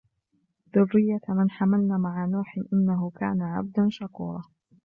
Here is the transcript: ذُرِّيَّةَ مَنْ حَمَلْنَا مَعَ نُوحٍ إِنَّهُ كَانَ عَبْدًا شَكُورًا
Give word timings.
ذُرِّيَّةَ 0.75 1.21
مَنْ 1.29 1.49
حَمَلْنَا 1.49 1.97
مَعَ 1.97 2.25
نُوحٍ 2.25 2.59
إِنَّهُ 2.73 3.11
كَانَ 3.19 3.41
عَبْدًا 3.41 3.87
شَكُورًا 3.89 4.41